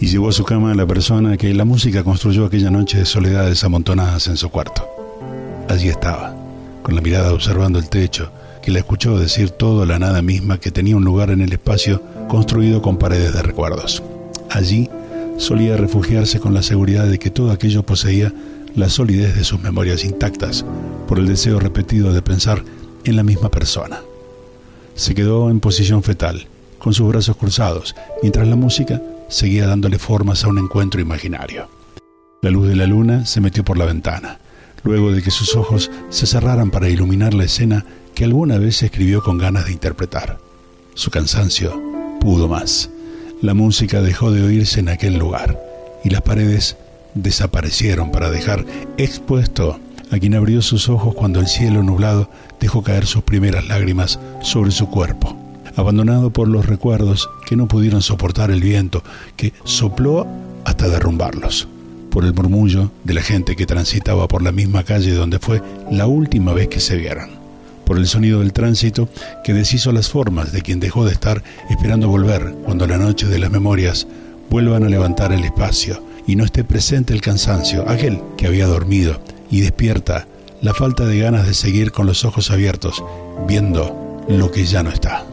y 0.00 0.06
llevó 0.06 0.30
a 0.30 0.32
su 0.32 0.44
cama 0.44 0.72
a 0.72 0.74
la 0.74 0.86
persona 0.86 1.36
que 1.36 1.52
la 1.52 1.66
música 1.66 2.02
construyó 2.02 2.46
aquella 2.46 2.70
noche 2.70 2.98
de 2.98 3.04
soledades 3.04 3.62
amontonadas 3.64 4.28
en 4.28 4.38
su 4.38 4.48
cuarto. 4.48 4.88
Allí 5.68 5.88
estaba, 5.88 6.34
con 6.82 6.94
la 6.94 7.02
mirada 7.02 7.34
observando 7.34 7.78
el 7.78 7.90
techo, 7.90 8.32
que 8.62 8.70
la 8.70 8.78
escuchó 8.78 9.18
decir 9.18 9.50
todo 9.50 9.84
la 9.84 9.98
nada 9.98 10.22
misma 10.22 10.58
que 10.58 10.70
tenía 10.70 10.96
un 10.96 11.04
lugar 11.04 11.30
en 11.30 11.42
el 11.42 11.52
espacio 11.52 12.02
construido 12.28 12.80
con 12.80 12.96
paredes 12.96 13.34
de 13.34 13.42
recuerdos. 13.42 14.02
Allí 14.48 14.88
solía 15.36 15.76
refugiarse 15.76 16.40
con 16.40 16.54
la 16.54 16.62
seguridad 16.62 17.06
de 17.06 17.18
que 17.18 17.30
todo 17.30 17.50
aquello 17.50 17.82
poseía 17.82 18.32
la 18.74 18.88
solidez 18.88 19.36
de 19.36 19.44
sus 19.44 19.60
memorias 19.60 20.04
intactas, 20.04 20.64
por 21.08 21.18
el 21.18 21.26
deseo 21.26 21.60
repetido 21.60 22.12
de 22.12 22.22
pensar 22.22 22.64
en 23.04 23.16
la 23.16 23.22
misma 23.22 23.50
persona. 23.50 24.00
Se 24.94 25.14
quedó 25.14 25.50
en 25.50 25.60
posición 25.60 26.02
fetal, 26.02 26.46
con 26.78 26.94
sus 26.94 27.08
brazos 27.08 27.36
cruzados, 27.36 27.94
mientras 28.22 28.48
la 28.48 28.56
música 28.56 29.02
seguía 29.30 29.66
dándole 29.66 29.98
formas 29.98 30.44
a 30.44 30.48
un 30.48 30.58
encuentro 30.58 31.00
imaginario. 31.00 31.68
La 32.42 32.50
luz 32.50 32.68
de 32.68 32.76
la 32.76 32.86
luna 32.86 33.24
se 33.24 33.40
metió 33.40 33.64
por 33.64 33.78
la 33.78 33.86
ventana, 33.86 34.38
luego 34.82 35.12
de 35.12 35.22
que 35.22 35.30
sus 35.30 35.56
ojos 35.56 35.90
se 36.10 36.26
cerraran 36.26 36.70
para 36.70 36.88
iluminar 36.88 37.32
la 37.32 37.44
escena 37.44 37.86
que 38.14 38.24
alguna 38.24 38.58
vez 38.58 38.82
escribió 38.82 39.22
con 39.22 39.38
ganas 39.38 39.66
de 39.66 39.72
interpretar. 39.72 40.38
Su 40.94 41.10
cansancio 41.10 41.80
pudo 42.20 42.48
más. 42.48 42.90
La 43.40 43.54
música 43.54 44.02
dejó 44.02 44.30
de 44.32 44.42
oírse 44.42 44.80
en 44.80 44.88
aquel 44.88 45.16
lugar 45.16 45.58
y 46.04 46.10
las 46.10 46.22
paredes 46.22 46.76
desaparecieron 47.14 48.10
para 48.10 48.30
dejar 48.30 48.66
expuesto 48.98 49.78
a 50.10 50.18
quien 50.18 50.34
abrió 50.34 50.60
sus 50.60 50.88
ojos 50.88 51.14
cuando 51.14 51.40
el 51.40 51.46
cielo 51.46 51.82
nublado 51.82 52.28
dejó 52.58 52.82
caer 52.82 53.06
sus 53.06 53.22
primeras 53.22 53.66
lágrimas 53.68 54.18
sobre 54.42 54.72
su 54.72 54.90
cuerpo 54.90 55.39
abandonado 55.80 56.30
por 56.30 56.48
los 56.48 56.66
recuerdos 56.66 57.28
que 57.46 57.56
no 57.56 57.68
pudieron 57.68 58.02
soportar 58.02 58.50
el 58.50 58.60
viento 58.60 59.02
que 59.36 59.52
sopló 59.64 60.26
hasta 60.64 60.88
derrumbarlos, 60.88 61.68
por 62.10 62.24
el 62.24 62.34
murmullo 62.34 62.90
de 63.04 63.14
la 63.14 63.22
gente 63.22 63.56
que 63.56 63.66
transitaba 63.66 64.28
por 64.28 64.42
la 64.42 64.52
misma 64.52 64.84
calle 64.84 65.12
donde 65.12 65.38
fue 65.38 65.62
la 65.90 66.06
última 66.06 66.52
vez 66.52 66.68
que 66.68 66.80
se 66.80 66.96
vieron, 66.96 67.30
por 67.84 67.98
el 67.98 68.06
sonido 68.06 68.40
del 68.40 68.52
tránsito 68.52 69.08
que 69.44 69.54
deshizo 69.54 69.92
las 69.92 70.08
formas 70.08 70.52
de 70.52 70.62
quien 70.62 70.80
dejó 70.80 71.04
de 71.04 71.12
estar 71.12 71.42
esperando 71.68 72.08
volver 72.08 72.54
cuando 72.64 72.86
la 72.86 72.98
noche 72.98 73.26
de 73.26 73.38
las 73.38 73.50
memorias 73.50 74.06
vuelvan 74.50 74.84
a 74.84 74.88
levantar 74.88 75.32
el 75.32 75.44
espacio 75.44 76.02
y 76.26 76.36
no 76.36 76.44
esté 76.44 76.64
presente 76.64 77.14
el 77.14 77.20
cansancio, 77.20 77.88
aquel 77.88 78.20
que 78.36 78.46
había 78.46 78.66
dormido 78.66 79.20
y 79.50 79.60
despierta 79.60 80.26
la 80.62 80.74
falta 80.74 81.06
de 81.06 81.18
ganas 81.18 81.46
de 81.46 81.54
seguir 81.54 81.90
con 81.90 82.06
los 82.06 82.24
ojos 82.24 82.50
abiertos, 82.50 83.02
viendo 83.48 84.24
lo 84.28 84.50
que 84.50 84.64
ya 84.64 84.82
no 84.82 84.90
está. 84.90 85.24